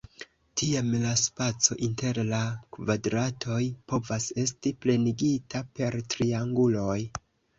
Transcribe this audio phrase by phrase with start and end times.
[0.59, 2.39] Tiam la spaco inter la
[2.77, 3.59] kvadratoj
[3.93, 6.99] povas esti plenigita per trianguloj.